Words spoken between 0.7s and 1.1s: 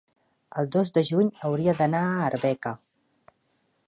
dos de